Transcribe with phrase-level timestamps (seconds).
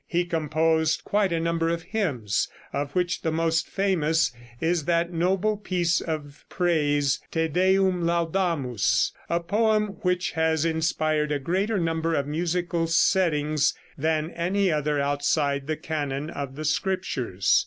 [0.07, 5.57] He composed quite a number of hymns, of which the most famous is that noble
[5.57, 12.25] piece of praise, Te Deum Laudamus, a poem which has inspired a greater number of
[12.25, 17.59] musical settings than any other outside the canon of the Scriptures.